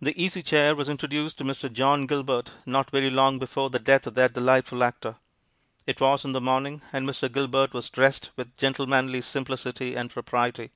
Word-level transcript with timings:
The 0.00 0.20
Easy 0.20 0.42
Chair 0.42 0.74
was 0.74 0.88
introduced 0.88 1.38
to 1.38 1.44
Mr. 1.44 1.72
John 1.72 2.08
Gilbert 2.08 2.54
not 2.66 2.90
very 2.90 3.08
long 3.08 3.38
before 3.38 3.70
the 3.70 3.78
death 3.78 4.04
of 4.08 4.14
that 4.14 4.32
delightful 4.32 4.82
actor. 4.82 5.14
It 5.86 6.00
was 6.00 6.24
in 6.24 6.32
the 6.32 6.40
morning, 6.40 6.82
and 6.92 7.08
Mr. 7.08 7.32
Gilbert 7.32 7.72
was 7.72 7.88
dressed 7.88 8.30
with 8.34 8.56
gentlemanly 8.56 9.22
simplicity 9.22 9.94
and 9.94 10.10
propriety. 10.10 10.72